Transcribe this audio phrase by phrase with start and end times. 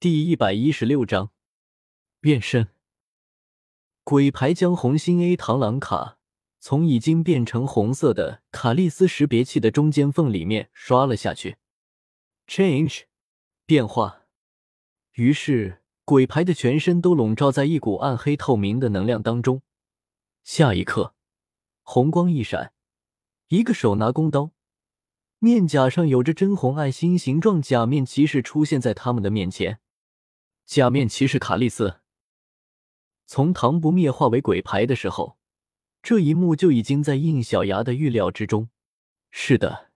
[0.00, 1.32] 第一百一十六章
[2.20, 2.68] 变身。
[4.04, 6.18] 鬼牌将红心 A 螳螂卡
[6.60, 11.56] 从已经变成红色的卡利斯识别器的中间缝里面刷了下去。
[12.46, 13.06] Change，
[13.66, 14.26] 变化。
[15.14, 19.62] 于是，鬼牌的全身都笼罩在一股暗黑透明的能量当中。
[20.44, 21.16] 下一刻，
[21.82, 22.72] 红光一闪，
[23.48, 24.52] 一个手拿弓刀。
[25.40, 29.80] 面甲上有着真红爱心形状假面骑士出现在他们的面前。
[30.68, 32.00] 假面骑士卡利斯
[33.24, 35.38] 从唐不灭化为鬼牌的时候，
[36.02, 38.68] 这一幕就已经在应小牙的预料之中。
[39.30, 39.88] 是的，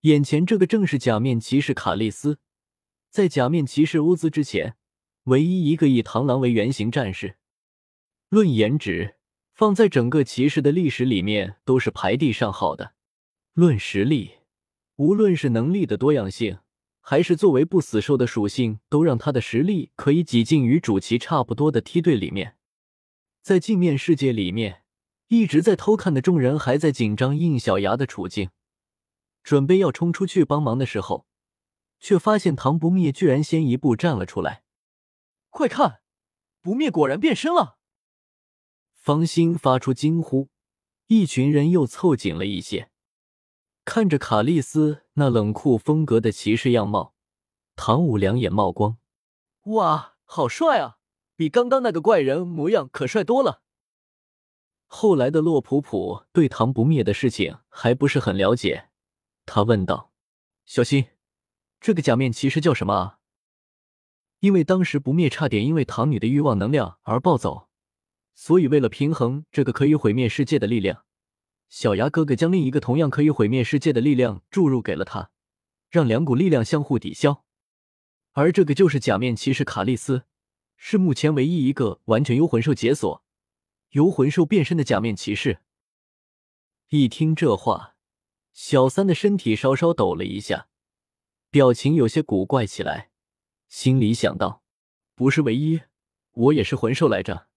[0.00, 2.40] 眼前这个正是假面骑士卡利斯，
[3.08, 4.74] 在假面骑士乌兹之前，
[5.26, 7.36] 唯一一个以螳螂为原型战士。
[8.28, 9.18] 论颜值，
[9.54, 12.94] 放在整个骑士的历史里面都是排第上号的。
[13.52, 14.32] 论实力。
[14.96, 16.58] 无论是能力的多样性，
[17.10, 22.58] 还是作为不死兽的属性，都让他的实力可以挤进与主骑差不多的梯队里面。
[23.40, 24.82] 在镜面世界里面，
[25.28, 28.50] 一直在偷看的众人还在紧张应小牙的处境，
[29.42, 31.26] 准备要冲出去帮忙的时候，
[31.98, 34.62] 却发现唐不灭居然先一步站了出来。
[35.48, 36.02] 快看，
[36.60, 37.78] 不灭果然变身了！
[38.92, 40.50] 方心发出惊呼，
[41.06, 42.90] 一群人又凑紧了一些。
[43.88, 47.14] 看着卡利斯那冷酷风格的骑士样貌，
[47.74, 48.98] 唐舞两眼冒光
[49.72, 50.98] ：“哇，好帅啊！
[51.34, 53.62] 比刚刚那个怪人模样可帅多了。”
[54.88, 58.90] 后来的洛普普对唐不灭的事情还不是很了解，
[59.46, 60.12] 他问道
[60.66, 61.06] ：“小新，
[61.80, 63.18] 这个假面骑士叫什么啊？
[64.40, 67.70] 因为当时不灭差点因为唐女的欲望能量而暴走，
[68.34, 71.04] 所以为了平衡这个可以毁灭世界的力量。”
[71.68, 75.30] 小牙哥哥将另一个同样可以毁灭世界的力量注入给了他，
[75.90, 77.44] 让两股力量相互抵消。
[78.32, 80.24] 而这个就是假面骑士卡利斯，
[80.76, 83.22] 是目前唯一一个完全由魂兽解锁、
[83.90, 85.60] 由魂兽变身的假面骑士。
[86.88, 87.96] 一听这话，
[88.52, 90.68] 小三的身体稍稍抖了一下，
[91.50, 93.10] 表情有些古怪起来，
[93.68, 94.62] 心里想到：
[95.14, 95.82] 不是唯一，
[96.32, 97.48] 我也是魂兽来着。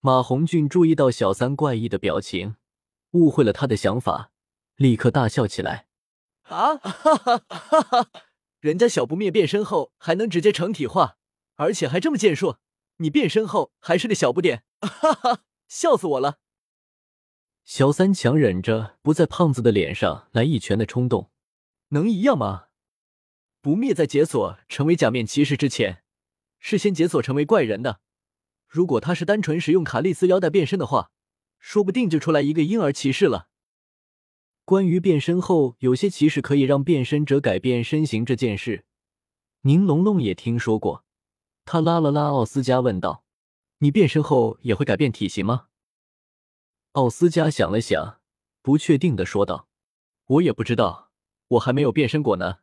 [0.00, 2.56] 马红俊注意到小三怪异的表情。
[3.16, 4.30] 误会了他的想法，
[4.76, 5.86] 立刻大笑起来。
[6.42, 8.10] 啊哈哈哈哈！
[8.60, 11.16] 人家小不灭变身后还能直接成体化，
[11.56, 12.60] 而且还这么健硕，
[12.98, 16.38] 你变身后还是个小不点，哈哈，笑死我了！
[17.64, 21.30] 小三强忍着不在胖子的脸上来一拳的冲动，
[21.88, 22.66] 能一样吗？
[23.60, 26.04] 不灭在解锁成为假面骑士之前，
[26.60, 28.00] 是先解锁成为怪人的。
[28.68, 31.10] 如果他是单纯使用卡利斯腰带变身的话。
[31.58, 33.48] 说不定就出来一个婴儿骑士了。
[34.64, 38.84] 关于变身后有些骑士可以让变身者改变身形这件事，
[39.62, 41.04] 宁龙龙也听说过。
[41.64, 43.24] 他拉了拉奥斯加，问道
[43.78, 45.66] ：“你变身后也会改变体型吗？”
[46.92, 48.20] 奥斯加想了想，
[48.62, 49.68] 不确定的说道
[50.26, 51.10] ：“我也不知道，
[51.48, 52.58] 我还没有变身过呢。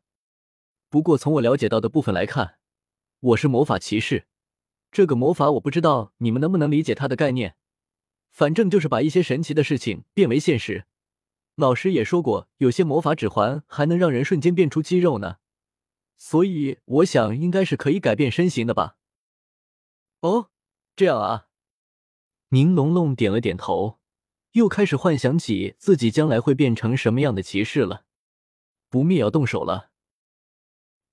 [0.90, 2.60] 不过从我了解到的部分来看，
[3.20, 4.28] 我是魔法骑士。
[4.92, 7.56] 这个魔法我不知道你们能不能理解它的概念。”
[8.34, 10.86] 反正就是把一些神奇的事情变为现实。
[11.54, 15.38] 老师也说过，有些魔法指环还能让人瞬间变出肌肉呢。
[16.18, 18.98] 所以我想应该是可以改变身形的吧。
[20.22, 20.50] 哦，
[20.96, 21.46] 这样啊。
[22.50, 24.00] 宁龙龙点了点头，
[24.54, 28.06] 又开始幻想起自己将来会变成什么样的骑士了。
[28.90, 29.92] 不灭要动手了。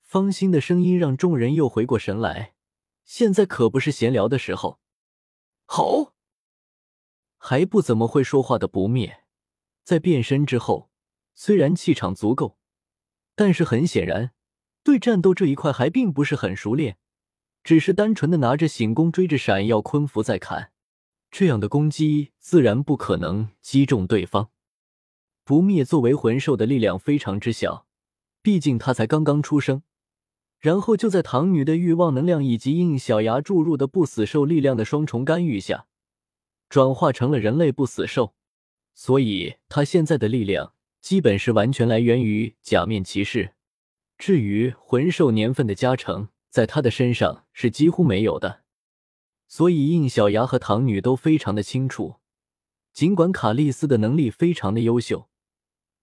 [0.01, 2.55] 方心的声音让众人又回过神来，
[3.05, 4.81] 现在可不是闲聊的时候。
[5.67, 6.15] 好。
[7.43, 9.25] 还不怎么会说话的不灭，
[9.83, 10.91] 在变身之后，
[11.33, 12.59] 虽然气场足够，
[13.35, 14.33] 但是很显然，
[14.85, 16.99] 对战斗这一块还并不是很熟练，
[17.65, 20.71] 只是单纯的拿着醒弓追着闪耀昆符在砍，
[21.31, 24.51] 这样的攻击自然不可能击中对方。
[25.43, 27.87] 不灭作为魂兽的力量非常之小，
[28.43, 29.83] 毕竟他才刚刚出生，
[30.59, 35.87] 然后就在唐女的欲望能量以及应小牙注入的不死兽力量的双重干预下。
[36.71, 38.35] 转化成了人类不死兽，
[38.95, 43.55] 所以他现在的力量基本是完全来源于假面骑士。
[44.17, 48.63] 至于魂兽年份的加成，在他的身上是几乎没有的。
[49.49, 52.17] 所以应小牙和唐女都非常的清楚，
[52.93, 55.29] 尽管卡利斯的能力非常的优秀，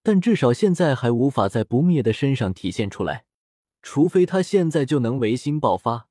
[0.03, 3.23] 但至少现在还无法在不灭的身上体现出来，
[3.81, 6.09] 除非他现在就能维新爆发。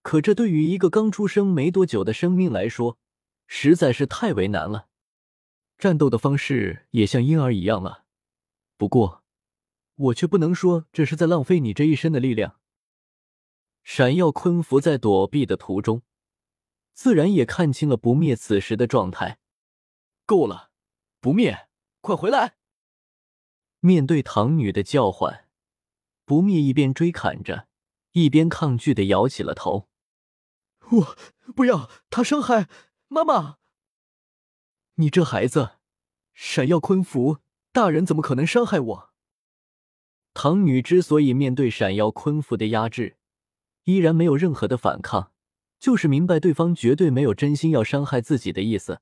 [0.00, 2.98] 可这对于一个刚出生没多久的生命来说，
[3.46, 4.88] 实在是太为难了，
[5.78, 8.04] 战斗的方式也像婴儿一样了。
[8.76, 9.22] 不过，
[9.94, 12.60] 我却不能说这是在浪费你这一身的力量。
[13.82, 16.02] 闪耀昆符在躲避的途中，
[16.94, 19.38] 自然也看清了不灭此时的状态。
[20.26, 20.70] 够了，
[21.20, 21.68] 不灭，
[22.00, 22.56] 快回来！
[23.80, 25.46] 面对唐女的叫唤，
[26.24, 27.68] 不灭一边追砍着，
[28.12, 29.90] 一边抗拒的摇起了头。
[30.90, 31.16] 我
[31.54, 32.68] 不要他伤害
[33.08, 33.56] 妈妈！
[34.94, 35.72] 你这孩子，
[36.32, 37.38] 闪耀昆符，
[37.72, 39.10] 大人怎么可能伤害我？
[40.32, 43.16] 唐女之所以面对闪耀昆符的压制，
[43.84, 45.32] 依然没有任何的反抗，
[45.78, 49.00] 就是明白对方绝对没有真心要伤害自己的意思。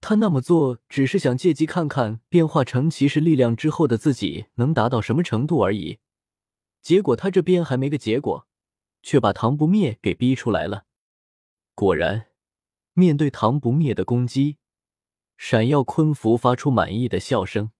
[0.00, 5.98] 他那么做，只是想借机看看变化成骑士力量之后的自己能达到什么程度而已。
[6.82, 8.46] 结果他这边还没个结果，
[9.02, 10.84] 却把唐不灭给逼出来了。
[11.74, 12.26] 果然，
[12.94, 14.58] 面对唐不灭的攻击，
[15.36, 17.72] 闪耀昆符发出满意的笑声：“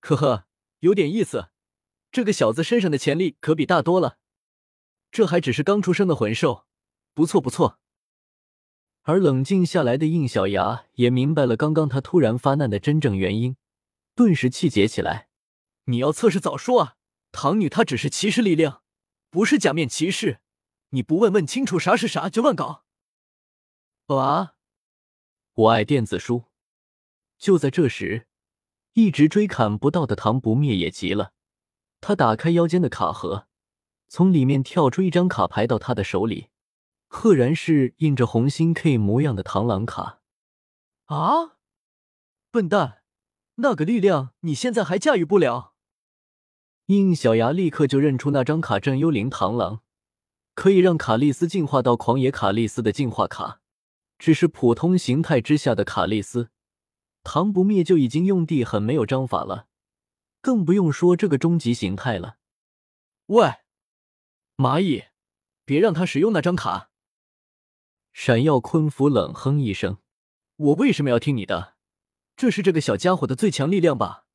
[0.00, 0.46] 呵呵，
[0.80, 1.50] 有点意思。
[2.10, 4.18] 这个小子身上的潜力可比大多了。
[5.10, 6.66] 这还只是刚出生的魂兽，
[7.12, 7.78] 不错不错。”
[9.02, 13.56] 而冷静下来的应小牙也明白了刚刚他突然发难的真正原因，
[14.14, 15.28] 顿时气结起来
[15.84, 16.96] ：“你要测试早说啊！
[17.30, 18.82] 唐女她只是骑士力量，
[19.28, 20.40] 不是假面骑士，
[20.90, 22.84] 你不问问清楚啥是啥就乱搞。”
[24.08, 24.53] 啊！
[25.54, 26.44] 我爱电子书。
[27.38, 28.26] 就在这时，
[28.94, 31.32] 一直追砍不到的唐不灭也急了，
[32.00, 33.46] 他打开腰间的卡盒，
[34.08, 36.48] 从里面跳出一张卡牌到他的手里。
[37.06, 40.20] 赫然是印着红心 K 模样的螳螂卡，
[41.04, 41.58] 啊！
[42.50, 43.02] 笨蛋，
[43.56, 45.74] 那个力量你现在还驾驭不了？
[46.86, 49.82] 应小牙立刻就认出那张卡镇幽灵螳螂，
[50.54, 53.60] 可以让卡莉丝进化到狂野卡莉丝的进化卡。
[54.18, 56.50] 只是普通形态之下的卡莉丝，
[57.22, 59.68] 唐不灭就已经用地很没有章法了，
[60.40, 62.36] 更不用说这个终极形态了。
[63.26, 63.54] 喂，
[64.56, 65.04] 蚂蚁，
[65.64, 66.90] 别让他使用那张卡！
[68.12, 69.98] 闪耀昆符冷哼一声
[70.56, 71.74] ：“我为什么要听你的？
[72.36, 74.26] 这是这个小家伙的最强力量吧？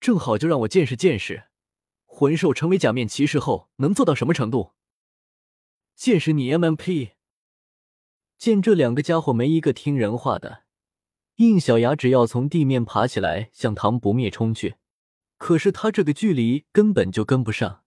[0.00, 1.48] 正好就让我见识见识，
[2.06, 4.74] 魂兽成为假面骑士后能做到什么程度。
[5.94, 7.17] 见识你 MMP！”
[8.38, 10.62] 见这两个家伙没一个听人话的，
[11.36, 14.76] 应小牙只要从地面爬起来向唐不灭冲去，
[15.36, 17.82] 可是他这个距离根本就跟不上，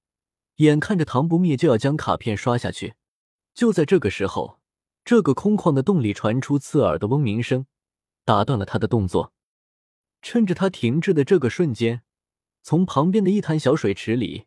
[0.58, 2.96] 眼看着唐不灭就要将卡片刷下去，
[3.54, 4.60] 就在这个时候。
[5.04, 7.66] 这个空旷的洞里传出刺耳的嗡鸣声，
[8.24, 9.34] 打断了他的动作。
[10.22, 12.04] 趁着他停滞的这个瞬间，
[12.62, 14.46] 从旁边的一潭小水池里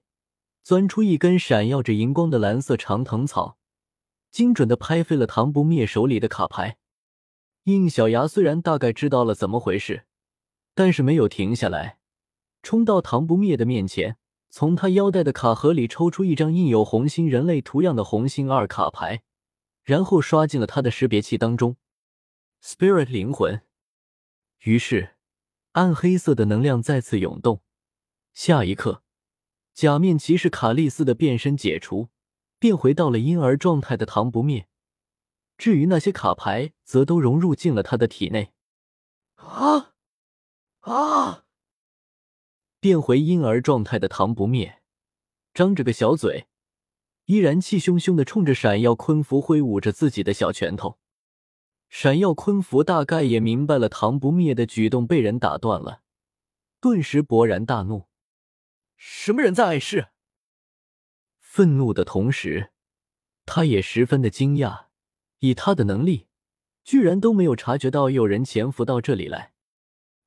[0.62, 3.58] 钻出一根闪耀着荧光的蓝色长藤草，
[4.34, 6.76] 精准的拍飞了唐不灭手里的卡牌。
[7.66, 10.06] 应小牙虽然大概知道了怎么回事，
[10.74, 11.98] 但是没有停下来，
[12.60, 14.16] 冲到唐不灭的面前，
[14.50, 19.22] 从他腰带的卡盒里抽出一张印有红心人类图样的红心二卡牌。
[19.84, 21.76] 然后刷进了他的识别器当中
[22.60, 23.62] ，Spirit 灵魂。
[24.64, 25.14] 于是，
[25.72, 27.62] 暗黑色的能量再次涌动。
[28.32, 29.04] 下一刻，
[29.72, 32.08] 假面骑士卡利斯的变身解除，
[32.64, 34.68] 变回到了婴儿状态的唐不灭。
[35.58, 38.54] 至于那些卡牌，则都融入进了他的体内。
[39.34, 39.92] 啊
[40.80, 41.44] 啊！
[42.80, 44.80] 变回婴儿状态的唐不灭，
[45.52, 46.46] 张着个小嘴。
[47.26, 50.98] 依然气汹汹的冲着闪耀昆符挥舞着自己的小拳头，
[51.90, 56.00] 闪耀昆符大概也明白了唐不灭的举动被人打断了，
[56.80, 58.06] 顿时勃然大怒
[58.96, 60.08] ：“什么人在碍事？”
[61.54, 62.72] 愤怒的同时，
[63.46, 64.86] 他也十分的惊讶，
[65.38, 66.26] 以他的能力，
[66.82, 69.52] 居然都没有察觉到有人潜伏到这里来。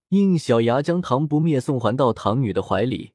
[0.08, 3.14] 应小牙将唐不灭送还到唐女的怀里，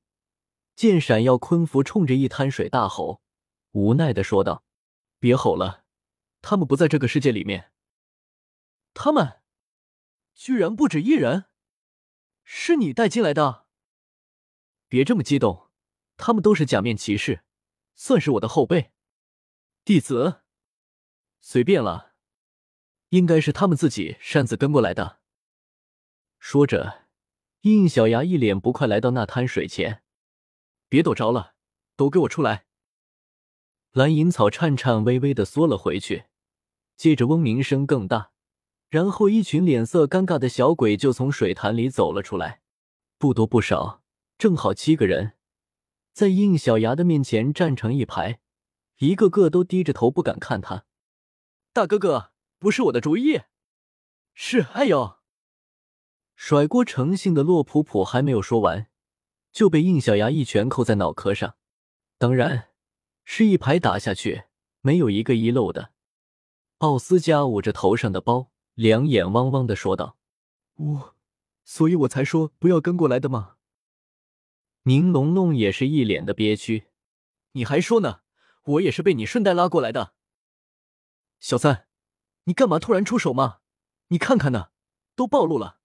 [0.76, 3.22] 见闪耀昆符冲着一滩水大吼。
[3.70, 4.62] 无奈的说道
[5.18, 5.84] ：“别吼了，
[6.42, 7.72] 他们不在这个世界里面。
[8.92, 9.40] 他们
[10.34, 11.46] 居然不止一人，
[12.44, 13.64] 是你带进来的？
[14.86, 15.70] 别这么激动，
[16.18, 17.42] 他们都是假面骑士，
[17.94, 18.92] 算是我的后辈、
[19.84, 20.42] 弟子。
[21.40, 22.12] 随便了，
[23.08, 25.20] 应该是他们自己擅自跟过来的。”
[26.38, 27.06] 说着，
[27.62, 30.02] 应小牙一脸不快来到那滩水前
[30.88, 31.54] ：“别躲着了，
[31.96, 32.66] 都给我出来！”
[33.92, 36.24] 蓝银草颤颤巍巍的缩了回去，
[36.96, 38.32] 接着嗡鸣声更大，
[38.88, 42.62] 然后一群脸色尴尬的小鬼就从水潭里走了出来，
[43.18, 44.02] 不多不少，
[44.38, 45.36] 正好七个人，
[46.12, 48.40] 在应小牙的面前站成一排，
[48.98, 50.84] 一个个都低着头不敢看他。
[51.72, 53.42] 大哥哥，不是我的主意，
[54.34, 55.18] 是哎呦！
[56.34, 58.88] 甩锅成性的洛普普还没有说完，
[59.50, 61.56] 就被应小牙一拳扣在脑壳上，
[62.18, 62.68] 当然。
[63.24, 64.46] 是一排打下去，
[64.80, 65.92] 没有一个遗漏的。
[66.78, 70.18] 奥斯加捂着头上的包，两眼汪汪的说道
[70.74, 71.14] ：“我，
[71.64, 73.54] 所以我才说不要跟过来的吗？”
[74.84, 76.88] 宁龙龙也是一脸的憋屈
[77.52, 78.22] ：“你还说呢？
[78.64, 80.14] 我也是被你顺带拉过来的。”
[81.38, 81.88] 小三，
[82.44, 83.60] 你干嘛突然出手嘛？
[84.08, 84.70] 你看看呢，
[85.14, 85.80] 都暴露了。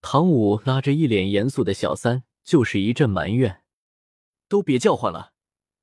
[0.00, 3.64] 唐武拉着一脸严肃的小三，就是一阵埋怨
[4.48, 5.32] ：“都别叫唤了，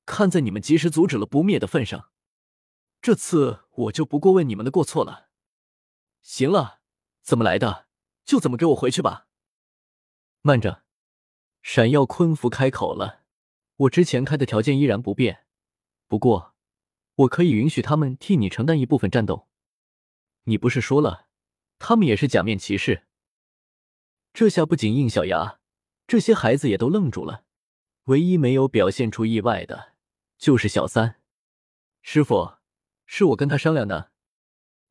[0.06, 2.10] 看在你们及时阻止了不灭的份上，
[3.02, 5.28] 这次我就不过问你们的过错了。
[6.22, 6.80] 行了，
[7.22, 7.88] 怎么来的
[8.24, 9.26] 就怎么给我回去吧。”
[10.40, 10.83] 慢着，
[11.64, 13.22] 闪耀昆服开口了
[13.76, 15.46] ：“我之前开的条件依然不变，
[16.06, 16.54] 不过
[17.14, 19.48] 我可以允许他们替你承担一部分战斗。
[20.44, 21.26] 你不是说了，
[21.78, 23.04] 他们也是假面骑士？”
[24.34, 25.58] 这下不仅应小牙，
[26.06, 27.44] 这些孩子也都愣住了。
[28.04, 29.94] 唯一没有表现出意外的，
[30.36, 31.22] 就是小三。
[32.02, 32.58] 师傅，
[33.06, 34.12] 是我跟他商量的。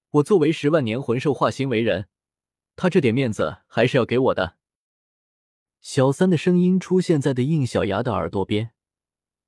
[0.10, 2.10] 我作为十万年魂兽化形为人，
[2.76, 4.58] 他这点面子还是要给我的。
[5.84, 8.72] 小三的声音出现在的应小牙的耳朵边。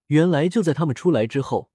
[0.08, 1.72] 原来就在他们出来之后，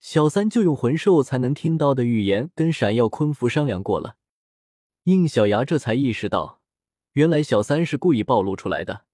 [0.00, 4.16] 小三就用魂兽才能听到的语言跟闪耀昆服商量过了。
[5.04, 6.60] 应小牙这才意识到。
[7.14, 9.06] 原来小三是故意暴露出来的。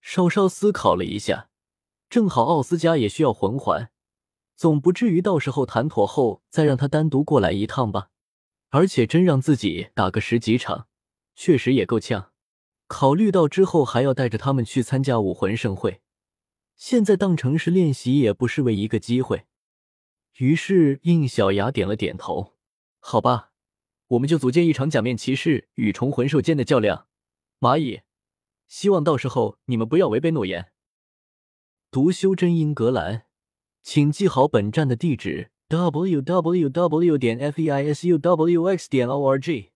[0.00, 1.50] 稍稍思考了一下，
[2.08, 3.90] 正好奥斯加也需要魂环，
[4.56, 8.08] 总不至于到时候谈妥后再让他单独过来一趟吧？
[8.70, 10.88] 而且真让自己打个十几场，
[11.34, 12.30] 确实也够呛。
[12.86, 16.00] 考虑到之后还要带着他们去参加武魂盛会，
[16.76, 19.46] 现在当成是练习也不失为一个机会。
[20.38, 22.54] 于是应小牙点了点头
[22.98, 23.52] ：“好吧，
[24.08, 27.06] 我们就组建一场假面骑士与虫魂兽间的较量。”
[27.60, 28.02] 蚂蚁，
[28.66, 30.72] 希望到时候你们不要违背诺言。
[31.90, 33.26] 读修真英格兰，
[33.82, 37.16] 请记好本站的地址：w w w.
[37.16, 38.90] 点 f e i s u w x.
[38.90, 39.73] 点 o r g。